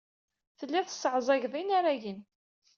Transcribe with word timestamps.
Telliḍ 0.59 0.85
tesseɛẓageḍ 0.87 1.53
inaragen. 1.61 2.19